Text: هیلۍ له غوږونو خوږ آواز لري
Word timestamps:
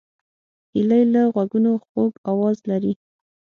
هیلۍ 0.73 1.03
له 1.13 1.21
غوږونو 1.33 1.71
خوږ 1.85 2.11
آواز 2.31 2.57
لري 2.69 2.93